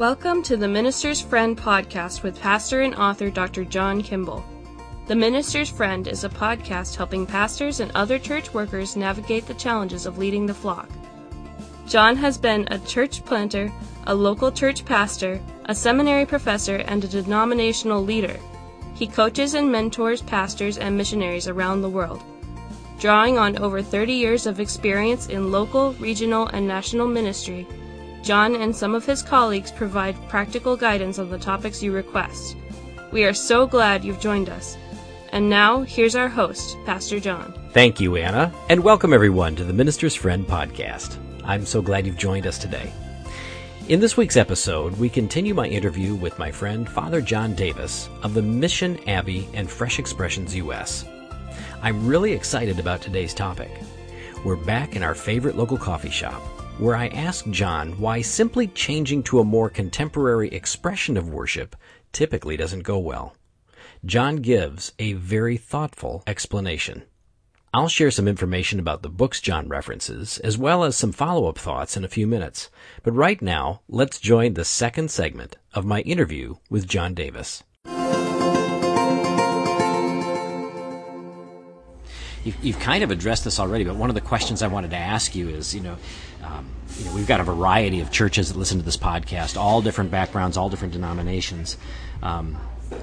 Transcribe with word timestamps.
Welcome 0.00 0.42
to 0.44 0.56
the 0.56 0.66
Minister's 0.66 1.20
Friend 1.20 1.54
podcast 1.54 2.22
with 2.22 2.40
pastor 2.40 2.80
and 2.80 2.94
author 2.94 3.28
Dr. 3.28 3.66
John 3.66 4.02
Kimball. 4.02 4.42
The 5.08 5.14
Minister's 5.14 5.68
Friend 5.68 6.08
is 6.08 6.24
a 6.24 6.30
podcast 6.30 6.96
helping 6.96 7.26
pastors 7.26 7.80
and 7.80 7.92
other 7.94 8.18
church 8.18 8.54
workers 8.54 8.96
navigate 8.96 9.46
the 9.46 9.52
challenges 9.52 10.06
of 10.06 10.16
leading 10.16 10.46
the 10.46 10.54
flock. 10.54 10.88
John 11.86 12.16
has 12.16 12.38
been 12.38 12.66
a 12.70 12.78
church 12.78 13.22
planter, 13.26 13.70
a 14.06 14.14
local 14.14 14.50
church 14.50 14.86
pastor, 14.86 15.38
a 15.66 15.74
seminary 15.74 16.24
professor, 16.24 16.76
and 16.76 17.04
a 17.04 17.06
denominational 17.06 18.02
leader. 18.02 18.40
He 18.94 19.06
coaches 19.06 19.52
and 19.52 19.70
mentors 19.70 20.22
pastors 20.22 20.78
and 20.78 20.96
missionaries 20.96 21.46
around 21.46 21.82
the 21.82 21.90
world. 21.90 22.22
Drawing 22.98 23.36
on 23.36 23.58
over 23.58 23.82
30 23.82 24.14
years 24.14 24.46
of 24.46 24.60
experience 24.60 25.26
in 25.26 25.52
local, 25.52 25.92
regional, 25.94 26.46
and 26.46 26.66
national 26.66 27.06
ministry, 27.06 27.66
John 28.22 28.54
and 28.54 28.76
some 28.76 28.94
of 28.94 29.06
his 29.06 29.22
colleagues 29.22 29.72
provide 29.72 30.14
practical 30.28 30.76
guidance 30.76 31.18
on 31.18 31.30
the 31.30 31.38
topics 31.38 31.82
you 31.82 31.90
request. 31.90 32.54
We 33.12 33.24
are 33.24 33.32
so 33.32 33.66
glad 33.66 34.04
you've 34.04 34.20
joined 34.20 34.50
us. 34.50 34.76
And 35.32 35.48
now, 35.48 35.82
here's 35.82 36.14
our 36.14 36.28
host, 36.28 36.76
Pastor 36.84 37.18
John. 37.18 37.54
Thank 37.72 37.98
you, 37.98 38.16
Anna, 38.16 38.52
and 38.68 38.84
welcome 38.84 39.14
everyone 39.14 39.56
to 39.56 39.64
the 39.64 39.72
Minister's 39.72 40.14
Friend 40.14 40.46
podcast. 40.46 41.16
I'm 41.44 41.64
so 41.64 41.80
glad 41.80 42.06
you've 42.06 42.18
joined 42.18 42.46
us 42.46 42.58
today. 42.58 42.92
In 43.88 44.00
this 44.00 44.18
week's 44.18 44.36
episode, 44.36 44.98
we 44.98 45.08
continue 45.08 45.54
my 45.54 45.66
interview 45.66 46.14
with 46.14 46.38
my 46.38 46.52
friend 46.52 46.88
Father 46.88 47.22
Jon 47.22 47.54
Davis 47.54 48.10
of 48.22 48.34
the 48.34 48.42
Mission 48.42 49.00
Abbey 49.08 49.48
and 49.54 49.68
Fresh 49.68 49.98
Expressions 49.98 50.54
US. 50.56 51.06
I'm 51.82 52.06
really 52.06 52.32
excited 52.32 52.78
about 52.78 53.00
today's 53.00 53.32
topic. 53.32 53.70
We're 54.44 54.56
back 54.56 54.94
in 54.94 55.02
our 55.02 55.14
favorite 55.14 55.56
local 55.56 55.78
coffee 55.78 56.10
shop 56.10 56.42
where 56.80 56.96
I 56.96 57.08
ask 57.08 57.46
Jon 57.50 58.00
why 58.00 58.22
simply 58.22 58.66
changing 58.66 59.22
to 59.24 59.40
a 59.40 59.44
more 59.44 59.68
contemporary 59.68 60.48
expression 60.48 61.18
of 61.18 61.28
worship 61.28 61.76
typically 62.10 62.56
doesn't 62.56 62.84
go 62.84 62.98
well. 62.98 63.36
Jon 64.04 64.36
gives 64.36 64.92
a 64.98 65.12
very 65.12 65.58
thoughtful 65.58 66.22
explanation. 66.26 67.02
I'll 67.74 67.88
share 67.88 68.10
some 68.10 68.26
information 68.26 68.80
about 68.80 69.02
the 69.02 69.10
books 69.10 69.40
Jon 69.42 69.68
references, 69.68 70.38
as 70.38 70.56
well 70.56 70.82
as 70.82 70.96
some 70.96 71.12
follow-up 71.12 71.58
thoughts 71.58 71.96
in 71.96 72.04
a 72.04 72.08
few 72.08 72.26
minutes. 72.26 72.70
But 73.02 73.12
right 73.12 73.40
now, 73.40 73.82
let's 73.86 74.18
join 74.18 74.54
the 74.54 74.64
second 74.64 75.10
segment 75.10 75.56
of 75.74 75.84
my 75.84 76.00
interview 76.00 76.56
with 76.70 76.88
Jon 76.88 77.12
Davis. 77.14 77.62
You've, 82.44 82.64
you've, 82.64 82.78
kind 82.78 83.04
of 83.04 83.10
addressed 83.10 83.44
this 83.44 83.60
already, 83.60 83.84
but 83.84 83.96
one 83.96 84.08
of 84.08 84.14
the 84.14 84.20
questions 84.20 84.62
I 84.62 84.68
wanted 84.68 84.90
to 84.90 84.96
ask 84.96 85.34
you 85.34 85.48
is, 85.48 85.74
you 85.74 85.80
know, 85.80 85.96
um, 86.42 86.66
you 86.98 87.04
know, 87.04 87.14
we've 87.14 87.26
got 87.26 87.40
a 87.40 87.44
variety 87.44 88.00
of 88.00 88.10
churches 88.10 88.50
that 88.50 88.58
listen 88.58 88.78
to 88.78 88.84
this 88.84 88.96
podcast, 88.96 89.56
all 89.56 89.82
different 89.82 90.10
backgrounds, 90.10 90.56
all 90.56 90.68
different 90.68 90.92
denominations. 90.92 91.76
Um, 92.22 92.56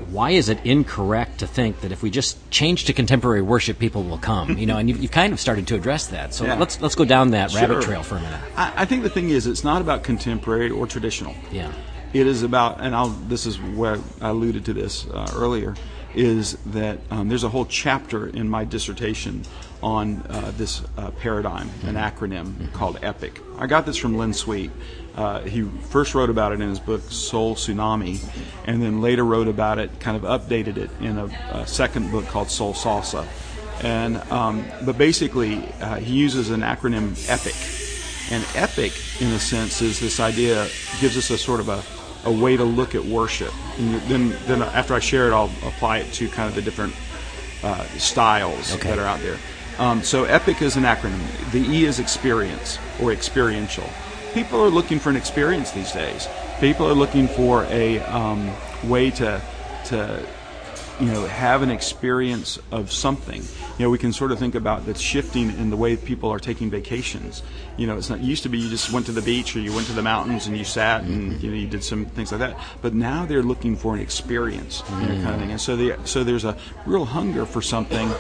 why 0.10 0.32
is 0.32 0.50
it 0.50 0.60
incorrect 0.66 1.40
to 1.40 1.48
think 1.48 1.82
that 1.82 1.92
if 1.92 2.04
we 2.04 2.10
just 2.10 2.38
change 2.52 2.86
to 2.86 2.94
contemporary 2.94 3.42
worship, 3.42 3.80
people 3.80 4.04
will 4.04 4.18
come? 4.18 4.58
You 4.58 4.66
know, 4.66 4.78
and 4.78 4.90
you've, 4.90 5.02
you've 5.02 5.12
kind 5.12 5.32
of 5.32 5.40
started 5.40 5.68
to 5.68 5.76
address 5.76 6.08
that. 6.08 6.34
So 6.34 6.46
yeah. 6.46 6.56
let's 6.56 6.82
let's 6.82 6.96
go 6.96 7.06
down 7.06 7.32
that 7.32 7.52
sure. 7.52 7.62
rabbit 7.62 7.84
trail 7.84 8.04
for 8.04 8.18
a 8.18 8.22
minute. 8.22 8.42
I, 8.56 8.74
I 8.78 8.86
think 8.86 9.04
the 9.04 9.10
thing 9.10 9.30
is, 9.30 9.48
it's 9.48 9.64
not 9.64 9.82
about 9.82 10.04
contemporary 10.04 10.70
or 10.70 10.88
traditional. 10.88 11.36
Yeah. 11.52 11.72
It 12.14 12.28
is 12.28 12.44
about, 12.44 12.82
and 12.82 12.96
I'll. 12.96 13.10
This 13.10 13.46
is 13.46 13.60
where 13.60 13.98
I 14.22 14.30
alluded 14.30 14.66
to 14.66 14.74
this 14.74 15.08
uh, 15.08 15.32
earlier 15.36 15.76
is 16.18 16.58
that 16.66 17.00
um, 17.12 17.30
there's 17.30 17.44
a 17.44 17.50
whole 17.50 17.66
chapter 17.66 18.28
in 18.28 18.50
my 18.50 18.66
dissertation 18.66 19.44
on 19.84 20.24
uh, 20.30 20.52
this 20.58 20.82
uh, 20.98 21.12
paradigm, 21.12 21.70
an 21.84 21.96
acronym 21.96 22.72
called 22.74 22.98
EPIC. 23.04 23.40
I 23.60 23.68
got 23.68 23.86
this 23.86 23.96
from 23.96 24.18
Len 24.18 24.34
Sweet. 24.34 24.72
Uh, 25.16 25.42
he 25.42 25.62
first 25.62 26.16
wrote 26.16 26.32
about 26.32 26.52
it 26.52 26.60
in 26.60 26.70
his 26.70 26.80
book 26.80 27.02
Soul 27.02 27.56
Tsunami, 27.56 28.24
and 28.66 28.82
then 28.82 29.02
later 29.02 29.24
wrote 29.24 29.48
about 29.48 29.78
it, 29.78 30.00
kind 30.00 30.18
of 30.18 30.24
updated 30.24 30.78
it 30.78 30.90
in 31.00 31.18
a, 31.18 31.26
a 31.52 31.68
second 31.68 32.12
book 32.12 32.26
called 32.26 32.50
Soul 32.50 32.74
Salsa. 32.74 33.26
And 33.84 34.18
um, 34.32 34.66
but 34.86 34.98
basically, 34.98 35.58
uh, 35.82 35.98
he 35.98 36.14
uses 36.16 36.50
an 36.50 36.62
acronym 36.62 37.12
EPIC. 37.30 37.56
And 38.32 38.44
EPIC, 38.56 39.22
in 39.22 39.28
a 39.34 39.40
sense, 39.40 39.82
is 39.84 40.00
this 40.00 40.20
idea 40.20 40.68
gives 41.00 41.16
us 41.16 41.30
a 41.30 41.38
sort 41.38 41.60
of 41.60 41.70
a 41.70 41.84
a 42.26 42.32
way 42.32 42.58
to 42.58 42.64
look 42.64 42.96
at 42.96 43.04
worship. 43.04 43.54
And 43.78 43.96
then, 44.02 44.36
then 44.46 44.62
after 44.62 44.94
I 44.94 45.00
share 45.00 45.28
it, 45.28 45.34
I'll 45.34 45.52
apply 45.66 46.00
it 46.00 46.14
to 46.14 46.28
kind 46.30 46.50
of 46.50 46.56
the 46.56 46.62
different 46.62 46.94
uh, 47.64 47.84
styles 47.98 48.74
okay. 48.76 48.90
that 48.90 49.00
are 49.00 49.06
out 49.06 49.20
there. 49.22 49.38
Um, 49.80 50.02
so 50.04 50.26
EPIC 50.26 50.62
is 50.62 50.76
an 50.76 50.84
acronym. 50.84 51.52
The 51.52 51.60
E 51.60 51.86
is 51.86 52.00
experience 52.00 52.80
or 53.02 53.12
experiential. 53.12 53.88
People 54.34 54.60
are 54.62 54.70
looking 54.70 55.00
for 55.00 55.10
an 55.10 55.16
experience 55.16 55.72
these 55.72 55.92
days. 55.92 56.28
People 56.60 56.88
are 56.88 56.94
looking 56.94 57.28
for 57.28 57.66
a 57.66 58.00
um, 58.02 58.52
way 58.84 59.12
to 59.12 59.42
to 59.86 60.26
you 61.00 61.08
know 61.08 61.26
have 61.26 61.62
an 61.62 61.70
experience 61.70 62.60
of 62.72 62.92
something. 62.92 63.42
You 63.78 63.86
know 63.86 63.90
we 63.90 63.98
can 63.98 64.14
sort 64.14 64.32
of 64.32 64.40
think 64.40 64.56
about 64.56 64.86
the 64.86 64.96
shifting 64.96 65.50
in 65.50 65.70
the 65.70 65.78
way 65.78 65.96
people 65.96 66.30
are 66.30 66.40
taking 66.40 66.70
vacations. 66.70 67.44
You 67.78 67.88
know 67.88 67.98
it's 67.98 68.10
not 68.10 68.20
it 68.20 68.26
used 68.26 68.44
to 68.44 68.50
be 68.50 68.58
you 68.58 68.70
just 68.70 68.92
went 68.92 69.06
to 69.08 69.12
the 69.12 69.22
beach 69.22 69.56
or 69.56 69.60
you 69.60 69.74
went 69.74 69.88
to 69.88 69.94
the 69.94 70.02
mountains 70.02 70.48
and 70.48 70.58
you 70.58 70.64
sat 70.64 71.04
and 71.04 71.34
mm-hmm. 71.34 71.46
you 71.46 71.52
know 71.52 71.58
you 71.58 71.68
did 71.68 71.84
some 71.84 72.06
things 72.06 72.32
like 72.32 72.40
that. 72.40 72.60
But 72.82 72.94
now 72.94 73.26
they're 73.26 73.44
looking 73.44 73.76
for 73.76 73.96
an 73.96 74.02
experience 74.02 74.84
you 74.90 75.08
know, 75.08 75.08
kind 75.08 75.36
of 75.36 75.40
thing. 75.40 75.52
And 75.52 75.62
so 75.62 75.76
the 75.76 75.98
so 76.06 76.24
there's 76.24 76.46
a 76.46 76.58
real 76.86 77.06
hunger 77.06 77.46
for 77.46 77.62
something 77.62 78.12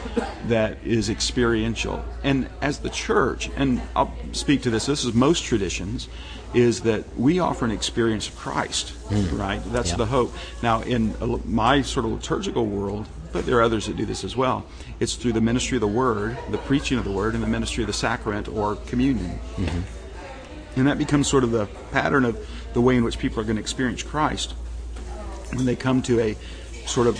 that 0.45 0.77
is 0.83 1.09
experiential. 1.09 2.03
And 2.23 2.49
as 2.61 2.79
the 2.79 2.89
church 2.89 3.49
and 3.55 3.81
I'll 3.95 4.13
speak 4.33 4.61
to 4.63 4.69
this 4.69 4.85
this 4.85 5.03
is 5.03 5.13
most 5.13 5.43
traditions 5.43 6.09
is 6.53 6.81
that 6.81 7.17
we 7.17 7.39
offer 7.39 7.65
an 7.65 7.71
experience 7.71 8.27
of 8.27 8.35
Christ, 8.35 8.93
mm. 9.09 9.37
right? 9.37 9.61
That's 9.71 9.93
the 9.93 10.05
hope. 10.05 10.33
Now, 10.63 10.81
in 10.81 11.13
my 11.45 11.81
sort 11.81 12.05
of 12.05 12.11
liturgical 12.11 12.65
world, 12.65 13.07
but 13.31 13.45
there 13.45 13.57
are 13.57 13.61
others 13.61 13.87
that 13.87 13.97
do 13.97 14.05
this 14.05 14.23
as 14.23 14.35
well, 14.35 14.65
it's 14.99 15.15
through 15.15 15.33
the 15.33 15.41
ministry 15.41 15.77
of 15.77 15.81
the 15.81 15.87
Word, 15.87 16.37
the 16.49 16.57
preaching 16.57 16.97
of 16.97 17.03
the 17.03 17.11
Word, 17.11 17.33
and 17.33 17.43
the 17.43 17.47
ministry 17.47 17.83
of 17.83 17.87
the 17.87 17.93
sacrament 17.93 18.47
or 18.47 18.75
communion. 18.75 19.39
Mm-hmm. 19.57 20.79
And 20.79 20.87
that 20.87 20.97
becomes 20.97 21.27
sort 21.27 21.43
of 21.43 21.51
the 21.51 21.67
pattern 21.91 22.23
of 22.23 22.47
the 22.73 22.81
way 22.81 22.95
in 22.95 23.03
which 23.03 23.19
people 23.19 23.39
are 23.39 23.43
going 23.43 23.55
to 23.57 23.61
experience 23.61 24.03
Christ 24.03 24.53
when 25.53 25.65
they 25.65 25.75
come 25.75 26.01
to 26.03 26.19
a 26.19 26.37
sort 26.85 27.07
of 27.07 27.17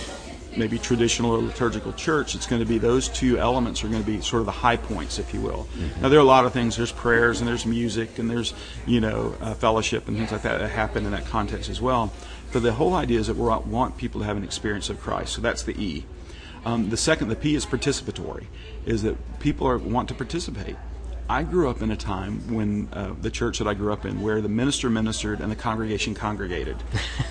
maybe 0.58 0.78
traditional 0.78 1.30
or 1.30 1.38
liturgical 1.38 1.92
church, 1.92 2.34
it's 2.34 2.46
going 2.46 2.60
to 2.60 2.66
be 2.66 2.78
those 2.78 3.08
two 3.08 3.38
elements 3.38 3.84
are 3.84 3.88
going 3.88 4.02
to 4.02 4.06
be 4.06 4.20
sort 4.20 4.40
of 4.40 4.46
the 4.46 4.52
high 4.52 4.76
points, 4.76 5.18
if 5.18 5.32
you 5.32 5.40
will. 5.40 5.68
Mm-hmm. 5.76 6.02
Now 6.02 6.08
there 6.08 6.18
are 6.18 6.22
a 6.22 6.26
lot 6.26 6.44
of 6.44 6.52
things. 6.52 6.76
There's 6.76 6.92
prayers 6.92 7.40
and 7.40 7.48
there's 7.48 7.64
music 7.64 8.18
and 8.18 8.28
there's 8.28 8.54
you 8.86 9.00
know 9.00 9.34
uh, 9.40 9.54
fellowship 9.54 10.08
and 10.08 10.16
things 10.16 10.32
like 10.32 10.42
that 10.42 10.58
that 10.58 10.70
happen 10.70 11.04
in 11.04 11.12
that 11.12 11.26
context 11.26 11.70
as 11.70 11.80
well. 11.80 12.12
But 12.52 12.62
the 12.62 12.72
whole 12.72 12.94
idea 12.94 13.20
is 13.20 13.26
that 13.26 13.36
we 13.36 13.42
want 13.42 13.96
people 13.96 14.20
to 14.20 14.26
have 14.26 14.36
an 14.36 14.44
experience 14.44 14.88
of 14.90 15.00
Christ. 15.00 15.34
So 15.34 15.42
that's 15.42 15.62
the 15.62 15.72
E. 15.82 16.04
Um, 16.64 16.90
the 16.90 16.96
second, 16.96 17.28
the 17.28 17.36
P 17.36 17.54
is 17.54 17.64
participatory, 17.64 18.46
is 18.84 19.02
that 19.02 19.16
people 19.38 19.66
are, 19.66 19.78
want 19.78 20.08
to 20.08 20.14
participate. 20.14 20.76
I 21.30 21.42
grew 21.42 21.68
up 21.68 21.82
in 21.82 21.90
a 21.90 21.96
time 21.96 22.54
when 22.54 22.88
uh, 22.92 23.12
the 23.20 23.30
church 23.30 23.58
that 23.58 23.68
I 23.68 23.74
grew 23.74 23.92
up 23.92 24.06
in, 24.06 24.22
where 24.22 24.40
the 24.40 24.48
minister 24.48 24.88
ministered 24.88 25.40
and 25.40 25.52
the 25.52 25.56
congregation 25.56 26.14
congregated. 26.14 26.76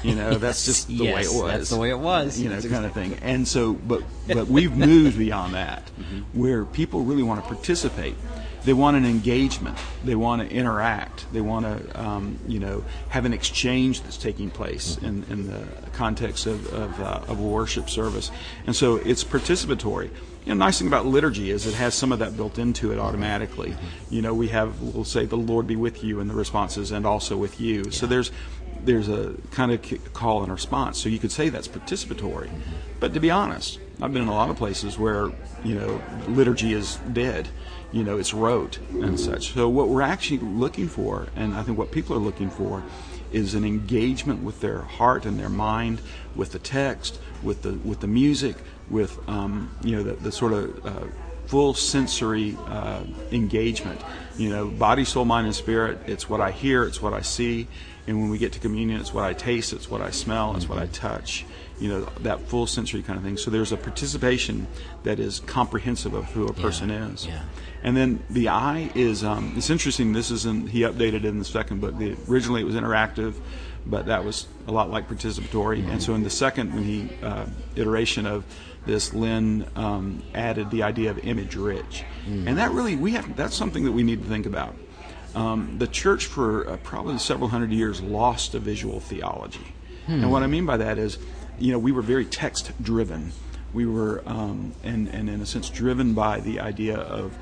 You 0.04 0.14
know, 0.14 0.32
yes, 0.32 0.40
that's 0.42 0.66
just 0.66 0.88
the 0.88 1.06
yes, 1.06 1.16
way 1.16 1.22
it 1.22 1.44
was. 1.44 1.52
That's 1.52 1.70
the 1.72 1.78
way 1.78 1.90
it 1.90 2.00
was. 2.00 2.40
You 2.40 2.50
know, 2.50 2.62
kind 2.62 2.86
of 2.86 2.94
thing. 2.94 3.18
And 3.24 3.48
so, 3.48 3.74
but 3.74 4.04
but 4.28 4.48
we've 4.48 4.76
moved 4.76 5.18
beyond 5.18 5.56
that, 5.56 5.86
mm-hmm. 6.00 6.40
where 6.40 6.66
people 6.66 7.02
really 7.02 7.24
want 7.24 7.42
to 7.42 7.48
participate. 7.48 8.16
They 8.64 8.74
want 8.74 8.98
an 8.98 9.06
engagement. 9.06 9.78
They 10.04 10.16
want 10.16 10.42
to 10.42 10.54
interact. 10.54 11.32
They 11.32 11.42
want 11.42 11.66
to, 11.66 12.00
um, 12.02 12.40
you 12.48 12.60
know, 12.60 12.84
have 13.10 13.26
an 13.26 13.34
exchange 13.34 14.02
that's 14.02 14.18
taking 14.18 14.50
place 14.50 14.98
in, 14.98 15.24
in 15.30 15.48
the 15.48 15.66
context 15.94 16.46
of 16.46 16.74
of, 16.74 17.02
uh, 17.02 17.22
of 17.28 17.40
a 17.40 17.44
worship 17.44 17.90
service. 17.90 18.32
And 18.66 18.76
so, 18.76 18.98
it's 18.98 19.24
participatory 19.24 20.10
you 20.48 20.56
know, 20.56 20.64
nice 20.64 20.80
thing 20.80 20.88
about 20.88 21.06
liturgy 21.06 21.52
is 21.52 21.68
it 21.68 21.74
has 21.74 21.94
some 21.94 22.14
of 22.14 22.20
that 22.20 22.38
built 22.38 22.58
into 22.58 22.94
it 22.94 23.00
automatically. 23.00 23.76
You 24.10 24.22
know, 24.22 24.34
we 24.34 24.48
have 24.48 24.82
we'll 24.82 25.04
say 25.04 25.26
the 25.26 25.36
Lord 25.36 25.68
be 25.68 25.76
with 25.76 26.06
you 26.06 26.22
in 26.22 26.30
the 26.30 26.34
responses 26.34 26.92
and 26.92 27.06
also 27.06 27.36
with 27.36 27.60
you. 27.60 27.84
Yeah. 27.84 27.92
So 27.92 28.08
there's 28.08 28.32
there's 28.86 29.10
a 29.10 29.36
kind 29.52 29.74
of 29.74 30.14
call 30.14 30.44
and 30.44 30.52
response. 30.52 31.00
So 31.00 31.10
you 31.10 31.20
could 31.20 31.34
say 31.34 31.50
that's 31.50 31.68
participatory. 31.68 32.50
But 33.02 33.14
to 33.14 33.20
be 33.20 33.30
honest, 33.30 33.80
I've 34.02 34.14
been 34.14 34.22
in 34.22 34.30
a 34.30 34.34
lot 34.34 34.50
of 34.50 34.56
places 34.56 34.98
where 34.98 35.34
you 35.66 35.76
know 35.76 36.02
liturgy 36.30 36.72
is 36.72 36.96
dead. 37.12 37.50
You 37.92 38.04
know, 38.04 38.18
it's 38.18 38.34
rote 38.34 38.80
and 38.92 39.20
such. 39.20 39.54
So 39.54 39.70
what 39.70 39.88
we're 39.88 40.02
actually 40.02 40.40
looking 40.40 40.88
for, 40.88 41.28
and 41.36 41.54
I 41.54 41.64
think 41.64 41.78
what 41.78 41.92
people 41.92 42.16
are 42.16 42.20
looking 42.20 42.50
for, 42.50 42.84
is 43.32 43.56
an 43.56 43.64
engagement 43.66 44.44
with 44.44 44.60
their 44.62 44.82
heart 44.82 45.26
and 45.26 45.40
their 45.40 45.50
mind, 45.50 46.02
with 46.36 46.52
the 46.52 46.60
text, 46.60 47.20
with 47.44 47.62
the 47.62 47.74
with 47.74 48.00
the 48.00 48.08
music, 48.08 48.58
with 48.90 49.18
um, 49.30 49.72
you 49.84 49.96
know 49.96 50.04
the, 50.04 50.14
the 50.14 50.32
sort 50.32 50.54
of 50.54 50.86
uh, 50.86 51.08
full 51.46 51.74
sensory 51.74 52.58
uh, 52.68 53.04
engagement. 53.32 54.02
You 54.38 54.50
know, 54.50 54.68
body, 54.68 55.06
soul, 55.06 55.26
mind, 55.26 55.48
and 55.48 55.56
spirit. 55.56 56.00
It's 56.06 56.30
what 56.30 56.42
I 56.42 56.52
hear. 56.52 56.84
It's 56.84 57.02
what 57.02 57.14
I 57.14 57.22
see. 57.22 57.68
And 58.08 58.22
when 58.22 58.30
we 58.30 58.38
get 58.38 58.54
to 58.54 58.60
communion, 58.60 59.02
it's 59.02 59.14
what 59.14 59.26
I 59.26 59.34
taste. 59.34 59.74
It's 59.74 59.90
what 59.90 60.02
I 60.02 60.12
smell. 60.12 60.56
It's 60.56 60.70
what 60.70 60.80
I 60.80 60.88
touch. 60.88 61.46
You 61.80 61.90
know, 61.90 62.02
that 62.22 62.42
full 62.48 62.66
sensory 62.66 63.04
kind 63.04 63.18
of 63.18 63.26
thing. 63.26 63.38
So 63.38 63.52
there's 63.52 63.72
a 63.72 63.78
participation 63.78 64.68
that 65.04 65.20
is 65.20 65.42
comprehensive 65.42 66.14
of 66.14 66.26
who 66.26 66.48
a 66.48 66.54
person 66.54 66.90
yeah, 66.90 67.10
is. 67.10 67.28
Yeah. 67.28 67.44
And 67.84 67.96
then 67.96 68.24
the 68.30 68.50
eye 68.50 68.92
is. 68.96 69.24
Um, 69.24 69.54
it's 69.58 69.70
interesting. 69.70 70.14
This 70.14 70.32
is 70.32 70.46
in 70.46 70.68
he 70.68 70.82
updated 70.82 71.16
it 71.16 71.26
in 71.26 71.40
the 71.40 71.46
second 71.46 71.82
book. 71.82 71.98
The, 71.98 72.16
originally 72.28 72.62
it 72.62 72.66
was 72.66 72.76
interactive 72.76 73.36
but 73.90 74.08
that 74.08 74.24
was 74.24 74.48
a 74.68 74.72
lot 74.72 74.90
like 74.90 75.08
participatory. 75.08 75.88
And 75.90 76.02
so 76.02 76.14
in 76.14 76.24
the 76.24 76.30
second 76.30 76.74
when 76.74 76.84
he, 76.84 77.10
uh, 77.24 77.46
iteration 77.76 78.26
of 78.26 78.44
this, 78.86 79.14
Len 79.14 79.66
um, 79.76 80.24
added 80.34 80.72
the 80.72 80.84
idea 80.84 81.10
of 81.10 81.20
image 81.20 81.56
rich, 81.56 82.04
and 82.26 82.58
that 82.58 82.72
really 82.72 82.96
we 82.96 83.12
have 83.12 83.36
that's 83.36 83.56
something 83.56 83.84
that 83.84 83.92
we 83.92 84.04
need 84.04 84.24
to 84.24 84.30
think 84.30 84.46
about. 84.46 84.76
Um, 85.36 85.78
the 85.78 85.88
church 85.88 86.26
for 86.26 86.68
uh, 86.68 86.78
probably 86.78 87.18
several 87.20 87.50
hundred 87.50 87.72
years 87.72 88.02
lost 88.02 88.56
a 88.56 88.60
visual 88.60 89.00
theology, 89.00 89.74
and 90.08 90.32
what 90.32 90.44
I 90.44 90.48
mean 90.48 90.66
by 90.66 90.78
that 90.78 90.98
is, 90.98 91.18
you 91.60 91.72
know, 91.72 91.80
we 91.80 91.92
were 91.92 92.02
very 92.02 92.26
text 92.26 92.72
driven. 92.82 93.32
We 93.74 93.86
were, 93.86 94.24
um, 94.26 94.74
and 94.84 95.08
and 95.10 95.30
in 95.30 95.42
a 95.42 95.46
sense, 95.46 95.70
driven 95.70 96.14
by 96.14 96.40
the 96.40 96.60
idea 96.60 96.98
of 96.98 97.38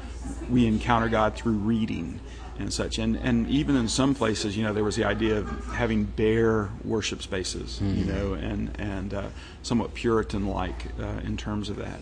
we 0.50 0.66
encounter 0.66 1.08
God 1.08 1.36
through 1.36 1.54
reading 1.54 2.20
and 2.58 2.74
such. 2.74 2.98
And 2.98 3.16
and 3.18 3.48
even 3.50 3.76
in 3.76 3.88
some 3.88 4.16
places, 4.16 4.58
you 4.58 4.64
know, 4.64 4.74
there 4.74 4.84
was 4.84 4.96
the 4.96 5.04
idea 5.06 5.38
of 5.38 5.74
having 5.74 6.06
bare 6.06 6.70
worship 6.84 7.22
spaces, 7.22 7.80
you 7.82 8.06
know, 8.06 8.34
and 8.34 8.72
and 8.80 9.14
uh, 9.14 9.28
somewhat 9.62 9.94
Puritan-like 9.94 10.88
uh, 11.00 11.22
in 11.24 11.38
terms 11.38 11.70
of 11.70 11.78
that. 11.78 12.00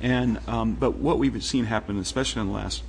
And 0.00 0.38
um, 0.46 0.74
but 0.74 0.96
what 0.96 1.18
we've 1.18 1.42
seen 1.42 1.64
happen, 1.64 1.98
especially 1.98 2.42
in 2.42 2.48
the 2.48 2.54
last 2.54 2.82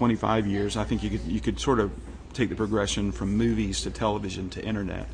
25 0.00 0.46
years, 0.46 0.78
I 0.78 0.84
think 0.84 1.02
you 1.02 1.10
could 1.10 1.24
you 1.26 1.40
could 1.40 1.60
sort 1.60 1.78
of 1.78 1.92
take 2.32 2.48
the 2.48 2.54
progression 2.54 3.12
from 3.12 3.36
movies 3.36 3.82
to 3.82 3.90
television 3.90 4.48
to 4.48 4.64
internet 4.64 5.06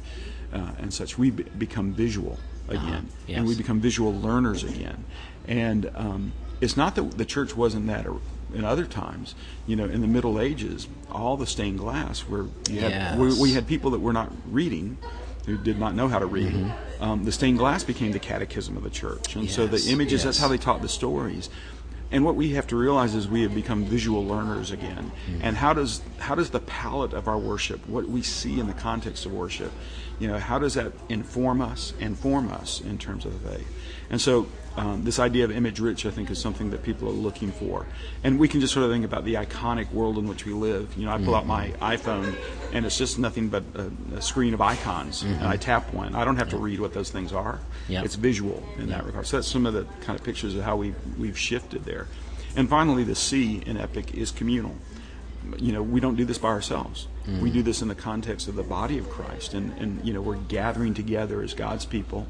uh, 0.52 0.70
and 0.78 0.94
such. 0.94 1.18
We 1.18 1.32
be- 1.32 1.42
become 1.42 1.92
visual 1.92 2.38
again, 2.68 3.08
yes. 3.26 3.38
and 3.38 3.48
we 3.48 3.56
become 3.56 3.80
visual 3.80 4.14
learners 4.14 4.62
again. 4.62 5.04
And 5.48 5.90
um, 5.96 6.32
it's 6.60 6.76
not 6.76 6.94
that 6.94 7.18
the 7.18 7.24
church 7.24 7.56
wasn't 7.56 7.88
that 7.88 8.06
in 8.54 8.64
other 8.64 8.84
times. 8.86 9.34
You 9.66 9.74
know, 9.74 9.86
in 9.86 10.02
the 10.02 10.06
Middle 10.06 10.40
Ages, 10.40 10.86
all 11.10 11.36
the 11.36 11.48
stained 11.48 11.80
glass 11.80 12.20
where 12.20 12.44
you 12.70 12.78
had 12.78 13.18
we, 13.18 13.26
Yes. 13.30 13.40
we 13.40 13.54
had 13.54 13.66
people 13.66 13.90
that 13.90 13.98
were 13.98 14.12
not 14.12 14.30
reading. 14.48 14.98
Who 15.46 15.56
did 15.56 15.80
not 15.80 15.96
know 15.96 16.06
how 16.06 16.20
to 16.20 16.26
read? 16.26 16.52
Mm-hmm. 16.52 17.02
Um, 17.02 17.24
the 17.24 17.32
stained 17.32 17.58
glass 17.58 17.82
became 17.82 18.12
the 18.12 18.18
catechism 18.20 18.76
of 18.76 18.84
the 18.84 18.90
church, 18.90 19.34
and 19.34 19.50
so 19.50 19.66
the 19.66 19.78
Yes, 19.78 19.88
images. 19.88 20.22
That's 20.22 20.38
how 20.38 20.46
they 20.48 20.58
taught 20.58 20.80
the 20.80 20.88
stories. 20.88 21.50
And 22.10 22.24
what 22.24 22.36
we 22.36 22.50
have 22.50 22.66
to 22.68 22.76
realize 22.76 23.14
is 23.14 23.28
we 23.28 23.42
have 23.42 23.54
become 23.54 23.84
visual 23.84 24.24
learners 24.24 24.70
again. 24.70 25.10
Hmm. 25.26 25.40
And 25.42 25.56
how 25.56 25.72
does 25.72 26.02
how 26.18 26.34
does 26.34 26.50
the 26.50 26.60
palette 26.60 27.12
of 27.12 27.26
our 27.26 27.38
worship, 27.38 27.86
what 27.88 28.08
we 28.08 28.22
see 28.22 28.60
in 28.60 28.66
the 28.66 28.72
context 28.72 29.26
of 29.26 29.32
worship, 29.32 29.72
you 30.18 30.28
know, 30.28 30.38
how 30.38 30.58
does 30.58 30.74
that 30.74 30.92
inform 31.08 31.60
us 31.60 31.92
inform 31.98 32.50
us 32.52 32.80
in 32.80 32.98
terms 32.98 33.24
of 33.24 33.42
the 33.42 33.50
faith? 33.50 33.68
And 34.08 34.20
so 34.20 34.46
um, 34.76 35.04
this 35.04 35.18
idea 35.18 35.44
of 35.44 35.50
image 35.50 35.80
rich, 35.80 36.04
I 36.04 36.10
think, 36.10 36.30
is 36.30 36.38
something 36.38 36.70
that 36.70 36.82
people 36.82 37.08
are 37.08 37.12
looking 37.12 37.50
for. 37.50 37.86
And 38.22 38.38
we 38.38 38.46
can 38.46 38.60
just 38.60 38.74
sort 38.74 38.84
of 38.84 38.92
think 38.92 39.04
about 39.04 39.24
the 39.24 39.34
iconic 39.34 39.90
world 39.90 40.18
in 40.18 40.28
which 40.28 40.44
we 40.44 40.52
live. 40.52 40.94
You 40.96 41.06
know, 41.06 41.12
I 41.12 41.18
pull 41.18 41.34
out 41.34 41.46
my 41.46 41.68
mm-hmm. 41.68 41.82
iPhone, 41.82 42.36
and 42.72 42.84
it's 42.84 42.98
just 42.98 43.18
nothing 43.18 43.48
but 43.48 43.64
a, 43.74 43.90
a 44.16 44.22
screen 44.22 44.52
of 44.52 44.60
icons, 44.60 45.22
and 45.22 45.36
I 45.36 45.54
mm-hmm. 45.54 45.60
tap 45.60 45.94
one. 45.94 46.14
I 46.14 46.24
don't 46.24 46.36
have 46.36 46.50
to 46.50 46.58
read 46.58 46.80
what 46.80 46.92
those 46.92 47.10
things 47.10 47.32
are. 47.32 47.58
Yeah. 47.88 48.02
It's 48.02 48.16
visual 48.16 48.62
in 48.78 48.88
that 48.88 49.04
regard. 49.06 49.26
So 49.26 49.38
that's 49.38 49.48
some 49.48 49.64
of 49.64 49.72
the 49.72 49.84
kind 50.02 50.18
of 50.18 50.24
pictures 50.24 50.54
of 50.54 50.62
how 50.62 50.76
we 50.76 50.94
we've 51.18 51.38
shifted 51.38 51.84
there. 51.84 52.05
And 52.56 52.68
finally, 52.68 53.04
the 53.04 53.14
C 53.14 53.62
in 53.66 53.76
Epic 53.76 54.14
is 54.14 54.30
communal. 54.30 54.74
You 55.58 55.72
know, 55.72 55.82
we 55.82 56.00
don't 56.00 56.16
do 56.16 56.24
this 56.24 56.38
by 56.38 56.48
ourselves. 56.48 57.06
We 57.40 57.50
do 57.50 57.62
this 57.62 57.82
in 57.82 57.88
the 57.88 57.94
context 57.94 58.48
of 58.48 58.56
the 58.56 58.62
body 58.62 58.98
of 58.98 59.08
Christ, 59.10 59.54
and 59.54 59.72
and 59.78 60.04
you 60.04 60.12
know, 60.12 60.20
we're 60.22 60.36
gathering 60.36 60.94
together 60.94 61.42
as 61.42 61.54
God's 61.54 61.84
people 61.84 62.26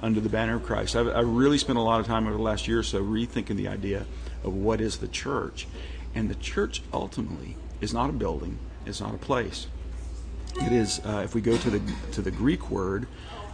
under 0.00 0.20
the 0.20 0.28
banner 0.28 0.56
of 0.56 0.64
Christ. 0.64 0.96
I've, 0.96 1.08
I've 1.08 1.28
really 1.28 1.58
spent 1.58 1.78
a 1.78 1.82
lot 1.82 2.00
of 2.00 2.06
time 2.06 2.26
over 2.26 2.36
the 2.36 2.42
last 2.42 2.66
year 2.66 2.80
or 2.80 2.82
so 2.82 3.02
rethinking 3.02 3.56
the 3.56 3.68
idea 3.68 4.04
of 4.44 4.52
what 4.52 4.80
is 4.80 4.98
the 4.98 5.08
church, 5.08 5.66
and 6.14 6.28
the 6.28 6.34
church 6.34 6.82
ultimately 6.92 7.56
is 7.80 7.94
not 7.94 8.10
a 8.10 8.12
building, 8.12 8.58
it's 8.84 9.00
not 9.00 9.14
a 9.14 9.18
place. 9.18 9.68
It 10.56 10.72
is, 10.72 11.00
uh, 11.04 11.22
if 11.24 11.34
we 11.34 11.40
go 11.40 11.56
to 11.56 11.70
the 11.70 11.80
to 12.12 12.20
the 12.20 12.30
Greek 12.30 12.70
word, 12.70 13.06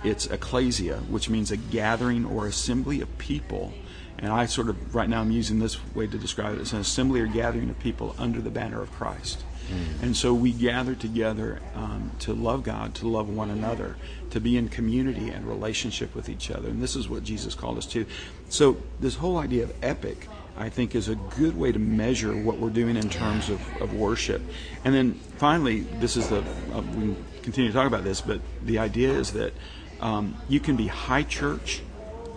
it's 0.03 0.26
ecclesia, 0.26 0.99
which 1.09 1.29
means 1.29 1.50
a 1.50 1.56
gathering 1.56 2.25
or 2.25 2.47
assembly 2.47 3.00
of 3.00 3.19
people. 3.19 3.73
And 4.19 4.32
I 4.32 4.47
sort 4.47 4.69
of 4.69 4.94
right 4.94 5.09
now 5.09 5.20
I'm 5.20 5.31
using 5.31 5.59
this 5.59 5.79
way 5.94 6.06
to 6.06 6.19
describe 6.19 6.56
it. 6.56 6.61
as 6.61 6.73
an 6.73 6.81
assembly 6.81 7.20
or 7.20 7.26
gathering 7.26 7.70
of 7.70 7.79
people 7.79 8.15
under 8.19 8.41
the 8.41 8.50
banner 8.50 8.82
of 8.82 8.91
Christ. 8.93 9.44
And 10.00 10.17
so 10.17 10.32
we 10.32 10.53
gather 10.53 10.94
together 10.94 11.61
um, 11.75 12.12
to 12.20 12.32
love 12.32 12.62
God, 12.62 12.94
to 12.97 13.09
love 13.09 13.29
one 13.29 13.50
another, 13.50 13.97
to 14.31 14.41
be 14.41 14.56
in 14.56 14.70
community 14.70 15.29
and 15.29 15.47
relationship 15.47 16.15
with 16.15 16.31
each 16.31 16.50
other. 16.50 16.70
And 16.70 16.82
this 16.82 16.97
is 16.97 17.06
what 17.06 17.23
Jesus 17.23 17.55
called 17.55 17.76
us 17.76 17.85
to. 17.88 18.06
So 18.49 18.79
this 18.99 19.17
whole 19.17 19.37
idea 19.37 19.65
of 19.65 19.75
epic 19.82 20.26
I 20.59 20.69
think 20.69 20.97
is 20.97 21.09
a 21.09 21.14
good 21.14 21.56
way 21.56 21.71
to 21.71 21.79
measure 21.79 22.37
what 22.37 22.59
we're 22.59 22.71
doing 22.71 22.97
in 22.97 23.09
terms 23.09 23.49
of, 23.49 23.61
of 23.81 23.94
worship. 23.94 24.43
And 24.85 24.93
then 24.93 25.14
finally, 25.37 25.81
this 26.00 26.17
is 26.17 26.29
the, 26.29 26.38
uh, 26.38 26.82
we 26.82 27.14
can 27.14 27.25
continue 27.43 27.71
to 27.71 27.76
talk 27.76 27.87
about 27.87 28.03
this, 28.03 28.21
but 28.21 28.41
the 28.64 28.81
idea 28.81 29.12
is 29.12 29.32
that 29.35 29.53
um, 30.00 30.37
you 30.49 30.59
can 30.59 30.75
be 30.75 30.88
high 30.88 31.23
church, 31.23 31.81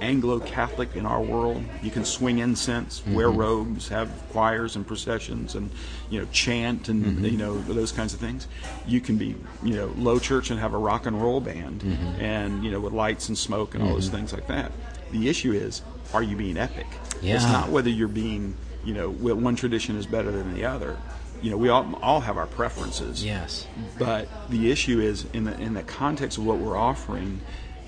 Anglo 0.01 0.39
Catholic 0.39 0.95
in 0.95 1.05
our 1.05 1.21
world. 1.21 1.63
You 1.81 1.91
can 1.91 2.03
swing 2.03 2.39
incense, 2.39 3.05
wear 3.05 3.29
mm-hmm. 3.29 3.37
robes, 3.37 3.87
have 3.89 4.11
choirs 4.31 4.75
and 4.75 4.85
processions, 4.85 5.55
and 5.55 5.69
you 6.09 6.19
know 6.19 6.27
chant 6.31 6.89
and 6.89 7.05
mm-hmm. 7.05 7.25
you 7.25 7.37
know 7.37 7.59
those 7.61 7.91
kinds 7.91 8.13
of 8.13 8.19
things. 8.19 8.47
You 8.87 8.99
can 8.99 9.17
be 9.17 9.35
you 9.63 9.75
know 9.75 9.93
low 9.95 10.19
church 10.19 10.49
and 10.49 10.59
have 10.59 10.73
a 10.73 10.77
rock 10.77 11.05
and 11.05 11.21
roll 11.21 11.39
band, 11.39 11.81
mm-hmm. 11.81 12.21
and 12.21 12.63
you 12.63 12.71
know 12.71 12.79
with 12.79 12.93
lights 12.93 13.29
and 13.29 13.37
smoke 13.37 13.75
and 13.75 13.83
all 13.83 13.93
those 13.93 14.09
things 14.09 14.33
like 14.33 14.47
that. 14.47 14.71
The 15.11 15.29
issue 15.29 15.51
is, 15.51 15.81
are 16.13 16.23
you 16.23 16.35
being 16.35 16.57
epic? 16.57 16.87
It's 17.21 17.43
not 17.45 17.69
whether 17.69 17.89
you're 17.89 18.07
being 18.07 18.55
you 18.83 18.93
know 18.93 19.09
one 19.09 19.55
tradition 19.55 19.95
is 19.97 20.07
better 20.07 20.31
than 20.31 20.53
the 20.53 20.65
other. 20.65 20.97
You 21.43 21.51
know 21.51 21.57
we 21.57 21.69
all 21.69 21.95
all 22.01 22.21
have 22.21 22.37
our 22.37 22.47
preferences. 22.47 23.23
Yes. 23.23 23.67
But 23.99 24.27
the 24.49 24.71
issue 24.71 24.99
is 24.99 25.25
in 25.33 25.43
the 25.43 25.59
in 25.59 25.75
the 25.75 25.83
context 25.83 26.39
of 26.39 26.45
what 26.45 26.57
we're 26.57 26.77
offering 26.77 27.41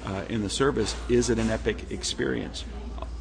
uh, 0.06 0.24
in 0.30 0.42
the 0.42 0.50
service, 0.50 0.96
is 1.10 1.30
it 1.30 1.40
an 1.40 1.50
epic 1.50 1.92
experience? 1.92 2.66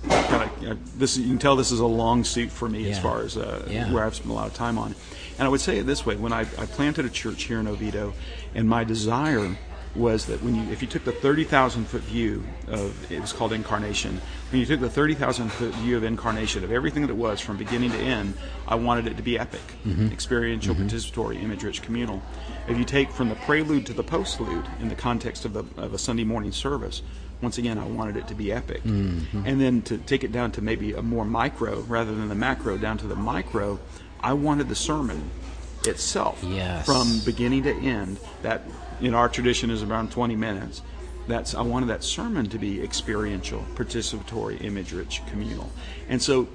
Kind 0.08 0.50
of, 0.50 0.62
you 0.62 0.68
know, 0.70 0.78
this 0.96 1.16
you 1.16 1.28
can 1.28 1.38
tell 1.38 1.54
this 1.56 1.70
is 1.70 1.78
a 1.80 1.86
long 1.86 2.24
suit 2.24 2.50
for 2.50 2.68
me 2.68 2.90
as 2.90 2.98
far 2.98 3.20
as 3.22 3.36
uh, 3.36 3.66
Yeah. 3.68 3.92
where 3.92 4.04
I've 4.04 4.14
spent 4.16 4.30
a 4.30 4.34
lot 4.34 4.46
of 4.48 4.54
time 4.54 4.76
on. 4.78 4.94
And 5.38 5.46
I 5.46 5.48
would 5.48 5.60
say 5.60 5.78
it 5.78 5.86
this 5.86 6.04
way: 6.04 6.16
when 6.16 6.32
I, 6.32 6.40
I 6.40 6.66
planted 6.66 7.04
a 7.04 7.10
church 7.10 7.44
here 7.44 7.60
in 7.60 7.68
Oviedo, 7.68 8.12
and 8.54 8.68
my 8.68 8.82
desire 8.84 9.56
was 9.94 10.26
that 10.26 10.42
when 10.42 10.54
you 10.54 10.62
if 10.72 10.80
you 10.80 10.88
took 10.88 11.04
the 11.04 11.12
thirty 11.12 11.44
thousand 11.44 11.86
foot 11.86 12.02
view 12.02 12.42
of 12.68 13.12
it 13.12 13.20
was 13.20 13.32
called 13.32 13.52
incarnation. 13.52 14.20
When 14.50 14.60
you 14.60 14.66
took 14.66 14.80
the 14.80 14.90
thirty 14.90 15.14
thousand 15.14 15.50
foot 15.52 15.74
view 15.76 15.96
of 15.96 16.04
incarnation 16.04 16.64
of 16.64 16.72
everything 16.72 17.02
that 17.02 17.10
it 17.10 17.16
was 17.16 17.40
from 17.40 17.56
beginning 17.56 17.90
to 17.92 17.98
end, 17.98 18.34
I 18.66 18.74
wanted 18.76 19.06
it 19.06 19.16
to 19.16 19.22
be 19.22 19.38
epic, 19.38 19.60
mm-hmm. 19.84 20.08
experiential, 20.08 20.74
mm-hmm. 20.74 20.86
participatory, 20.86 21.42
image 21.42 21.62
rich, 21.62 21.82
communal. 21.82 22.22
If 22.68 22.78
you 22.78 22.84
take 22.84 23.10
from 23.10 23.28
the 23.28 23.34
prelude 23.36 23.86
to 23.86 23.92
the 23.92 24.04
postlude 24.04 24.66
in 24.80 24.88
the 24.88 24.94
context 24.94 25.44
of, 25.44 25.52
the, 25.52 25.64
of 25.76 25.94
a 25.94 25.98
Sunday 25.98 26.24
morning 26.24 26.52
service, 26.52 27.02
once 27.40 27.58
again, 27.58 27.76
I 27.76 27.84
wanted 27.84 28.16
it 28.16 28.28
to 28.28 28.34
be 28.34 28.52
epic. 28.52 28.82
Mm-hmm. 28.84 29.42
And 29.44 29.60
then 29.60 29.82
to 29.82 29.98
take 29.98 30.22
it 30.22 30.32
down 30.32 30.52
to 30.52 30.62
maybe 30.62 30.92
a 30.92 31.02
more 31.02 31.24
micro 31.24 31.80
rather 31.80 32.14
than 32.14 32.28
the 32.28 32.34
macro, 32.34 32.78
down 32.78 32.98
to 32.98 33.06
the 33.06 33.16
micro, 33.16 33.80
I 34.20 34.32
wanted 34.34 34.68
the 34.68 34.76
sermon 34.76 35.30
itself 35.84 36.42
Yes. 36.44 36.86
from 36.86 37.20
beginning 37.24 37.64
to 37.64 37.74
end. 37.74 38.18
That 38.42 38.62
in 39.02 39.14
our 39.14 39.28
tradition 39.28 39.70
is 39.70 39.82
around 39.82 40.12
20 40.12 40.36
minutes. 40.36 40.82
That's 41.28 41.54
I 41.54 41.62
wanted 41.62 41.86
that 41.86 42.02
sermon 42.02 42.48
to 42.48 42.58
be 42.58 42.82
experiential, 42.82 43.64
participatory, 43.74 44.62
image 44.64 44.92
rich, 44.92 45.22
communal. 45.26 45.70
And 46.08 46.20
so 46.20 46.48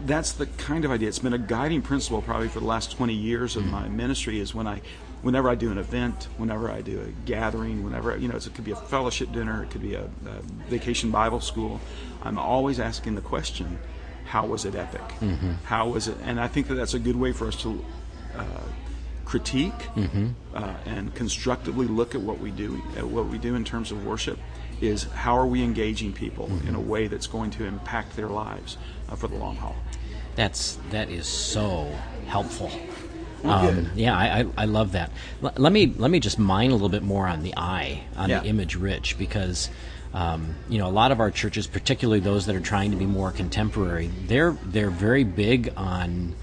that's 0.00 0.32
the 0.32 0.46
kind 0.46 0.84
of 0.84 0.90
idea. 0.90 1.08
It's 1.08 1.18
been 1.18 1.32
a 1.32 1.38
guiding 1.38 1.82
principle 1.82 2.20
probably 2.20 2.48
for 2.48 2.60
the 2.60 2.66
last 2.66 2.92
20 2.92 3.14
years 3.14 3.56
of 3.56 3.64
my 3.66 3.88
ministry 3.88 4.40
is 4.40 4.54
when 4.54 4.66
I 4.66 4.82
whenever 5.22 5.48
I 5.48 5.54
do 5.54 5.72
an 5.72 5.78
event, 5.78 6.28
whenever 6.36 6.70
I 6.70 6.82
do 6.82 7.00
a 7.00 7.26
gathering, 7.26 7.82
whenever 7.82 8.14
you 8.16 8.28
know, 8.28 8.36
it's, 8.36 8.46
it 8.46 8.54
could 8.54 8.64
be 8.64 8.72
a 8.72 8.76
fellowship 8.76 9.32
dinner, 9.32 9.62
it 9.64 9.70
could 9.70 9.80
be 9.82 9.94
a, 9.94 10.04
a 10.04 10.42
vacation 10.68 11.10
Bible 11.10 11.40
school. 11.40 11.80
I'm 12.22 12.38
always 12.38 12.78
asking 12.78 13.14
the 13.14 13.22
question, 13.22 13.78
how 14.26 14.46
was 14.46 14.64
it 14.64 14.74
epic? 14.74 15.00
How 15.64 15.88
was 15.88 16.08
it? 16.08 16.16
And 16.24 16.38
I 16.38 16.48
think 16.48 16.68
that 16.68 16.74
that's 16.74 16.94
a 16.94 16.98
good 16.98 17.16
way 17.16 17.32
for 17.32 17.48
us 17.48 17.56
to 17.62 17.84
uh, 18.36 18.44
critique 19.24 19.88
uh, 20.54 20.74
and 20.86 21.14
constructively 21.14 21.86
look 21.86 22.14
at 22.14 22.20
what 22.20 22.38
we 22.40 22.50
do, 22.50 22.82
at 22.96 23.06
what 23.06 23.26
we 23.26 23.38
do 23.38 23.54
in 23.54 23.64
terms 23.64 23.90
of 23.90 24.04
worship. 24.06 24.38
Is 24.80 25.04
how 25.04 25.38
are 25.38 25.46
we 25.46 25.62
engaging 25.62 26.12
people 26.12 26.50
in 26.66 26.74
a 26.74 26.80
way 26.80 27.06
that's 27.06 27.26
going 27.28 27.50
to 27.52 27.64
impact 27.64 28.16
their 28.16 28.28
lives 28.28 28.76
uh, 29.08 29.14
for 29.16 29.28
the 29.28 29.36
long 29.36 29.56
haul? 29.56 29.76
That's 30.34 30.78
that 30.90 31.10
is 31.10 31.26
so 31.28 31.90
helpful. 32.26 32.70
Um, 33.44 33.90
yeah, 33.94 34.16
I, 34.16 34.40
I, 34.40 34.46
I 34.58 34.64
love 34.64 34.92
that. 34.92 35.10
L- 35.42 35.52
let 35.56 35.72
me 35.72 35.94
let 35.96 36.10
me 36.10 36.18
just 36.18 36.38
mine 36.38 36.70
a 36.70 36.72
little 36.72 36.88
bit 36.88 37.02
more 37.02 37.26
on 37.26 37.42
the 37.42 37.54
eye, 37.56 38.02
on 38.16 38.30
Yeah. 38.30 38.40
the 38.40 38.46
image 38.48 38.74
rich, 38.74 39.16
because 39.16 39.70
um, 40.12 40.54
you 40.68 40.78
know 40.78 40.88
a 40.88 40.90
lot 40.90 41.12
of 41.12 41.20
our 41.20 41.30
churches, 41.30 41.66
particularly 41.66 42.20
those 42.20 42.46
that 42.46 42.56
are 42.56 42.60
trying 42.60 42.90
to 42.90 42.96
be 42.96 43.06
more 43.06 43.30
contemporary, 43.30 44.10
they're 44.26 44.56
they're 44.66 44.90
very 44.90 45.24
big 45.24 45.72
on 45.76 46.34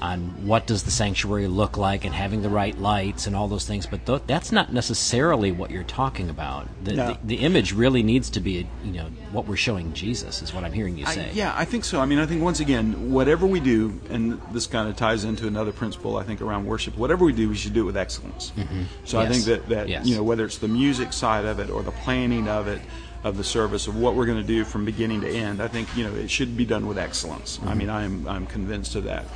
on 0.00 0.46
what 0.46 0.66
does 0.66 0.84
the 0.84 0.90
sanctuary 0.90 1.46
look 1.46 1.76
like 1.76 2.06
and 2.06 2.14
having 2.14 2.40
the 2.40 2.48
right 2.48 2.78
lights 2.78 3.26
and 3.26 3.36
all 3.36 3.48
those 3.48 3.66
things. 3.66 3.86
But 3.86 4.06
th- 4.06 4.22
that's 4.26 4.50
not 4.50 4.72
necessarily 4.72 5.52
what 5.52 5.70
you're 5.70 5.84
talking 5.84 6.30
about. 6.30 6.68
The, 6.82 6.94
No. 6.94 7.06
the, 7.08 7.18
the 7.24 7.34
image 7.36 7.74
really 7.74 8.02
needs 8.02 8.30
to 8.30 8.40
be, 8.40 8.66
you 8.82 8.92
know, 8.92 9.06
what 9.30 9.46
we're 9.46 9.56
showing 9.56 9.92
Jesus 9.92 10.40
is 10.40 10.54
what 10.54 10.64
I'm 10.64 10.72
hearing 10.72 10.96
you 10.96 11.04
I- 11.04 11.14
say. 11.14 11.30
yeah, 11.34 11.52
I 11.54 11.66
think 11.66 11.84
so. 11.84 12.00
I 12.00 12.06
mean, 12.06 12.18
I 12.18 12.24
think 12.24 12.42
once 12.42 12.60
again, 12.60 13.12
whatever 13.12 13.46
we 13.46 13.60
do, 13.60 14.00
and 14.08 14.40
this 14.52 14.66
kind 14.66 14.88
of 14.88 14.96
ties 14.96 15.24
into 15.24 15.46
another 15.46 15.70
principle 15.72 16.16
I 16.16 16.22
think 16.22 16.40
around 16.40 16.64
worship. 16.64 16.96
Whatever 16.96 17.26
we 17.26 17.34
do, 17.34 17.50
we 17.50 17.56
should 17.56 17.74
do 17.74 17.82
it 17.82 17.86
with 17.86 17.96
excellence. 17.96 18.52
Mm-hmm. 18.56 18.84
So 19.04 19.20
I 19.20 19.28
think 19.28 19.44
that 19.44 19.68
that 19.68 19.88
Yes. 19.88 20.06
you 20.06 20.16
know 20.16 20.22
whether 20.22 20.44
it's 20.46 20.58
the 20.58 20.68
music 20.68 21.12
side 21.12 21.44
of 21.44 21.58
it 21.58 21.68
or 21.68 21.82
the 21.82 21.92
planning 21.92 22.48
of 22.48 22.68
it, 22.68 22.80
of 23.22 23.36
the 23.36 23.44
service 23.44 23.86
of 23.86 23.96
what 23.96 24.14
we're 24.14 24.24
going 24.24 24.40
to 24.40 24.46
do 24.46 24.64
from 24.64 24.86
beginning 24.86 25.20
to 25.20 25.28
end, 25.28 25.62
I 25.62 25.68
think 25.68 25.94
you 25.94 26.04
know 26.04 26.14
it 26.14 26.30
should 26.30 26.56
be 26.56 26.64
done 26.64 26.86
with 26.86 26.96
excellence. 26.96 27.58
I 27.62 27.66
mm-hmm. 27.66 27.78
mean, 27.78 27.90
I'm 27.90 28.26
I'm 28.28 28.46
convinced 28.46 28.94
of 28.94 29.04
that. 29.04 29.26